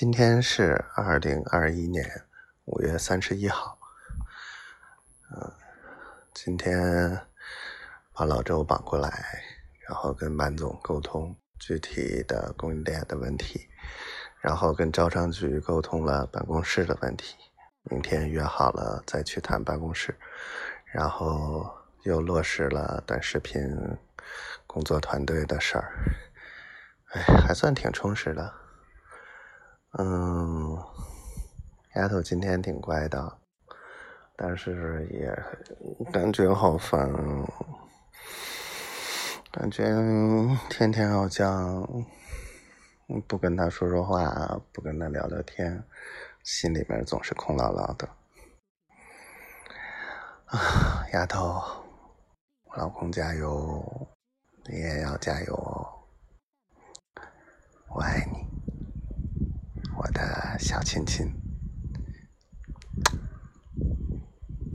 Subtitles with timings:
[0.00, 2.08] 今天是二零二一年
[2.66, 3.76] 五月三十一号，
[5.32, 5.52] 嗯，
[6.32, 7.20] 今天
[8.12, 9.42] 把老周绑过来，
[9.88, 13.68] 然后跟满总沟通具体的供应链的问题，
[14.40, 17.34] 然后跟招商局沟通了办公室的问题，
[17.82, 20.16] 明天约好了再去谈办公室，
[20.92, 21.68] 然后
[22.04, 23.58] 又落实了短视频
[24.64, 25.92] 工作团队的事儿，
[27.14, 28.67] 哎，还算挺充实的。
[29.92, 30.76] 嗯，
[31.94, 33.38] 丫头今天挺乖的，
[34.36, 35.34] 但是也
[36.12, 37.10] 感觉好烦，
[39.50, 39.84] 感觉
[40.68, 41.88] 天天好像
[43.26, 45.82] 不跟他说说话，不跟他聊聊天，
[46.44, 48.06] 心里面总是空落落的。
[50.44, 51.62] 啊，丫头，
[52.76, 54.06] 老公加油，
[54.66, 55.88] 你也要加油哦，
[57.88, 58.46] 我爱你。
[60.00, 60.22] 我的
[60.58, 61.47] 小亲亲。